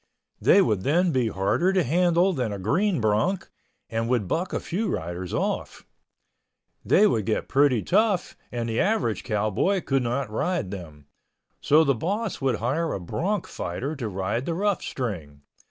They 0.41 0.63
would 0.63 0.81
then 0.81 1.11
be 1.11 1.27
harder 1.27 1.71
to 1.73 1.83
handle 1.83 2.33
than 2.33 2.51
a 2.51 2.57
green 2.57 2.99
bronc 2.99 3.51
and 3.87 4.09
would 4.09 4.27
buck 4.27 4.51
a 4.51 4.59
few 4.59 4.87
riders 4.89 5.31
off. 5.31 5.85
They 6.83 7.05
would 7.05 7.27
get 7.27 7.47
pretty 7.47 7.83
tough 7.83 8.35
and 8.51 8.67
the 8.67 8.79
average 8.79 9.23
cowboy 9.23 9.81
could 9.83 10.01
not 10.01 10.31
ride 10.31 10.71
them. 10.71 11.05
So 11.61 11.83
the 11.83 11.93
boss 11.93 12.41
would 12.41 12.55
hire 12.55 12.93
a 12.93 12.99
bronc 12.99 13.45
fighter 13.45 13.95
to 13.97 14.07
ride 14.09 14.47
the 14.47 14.55
rough 14.55 14.81
string. 14.81 15.43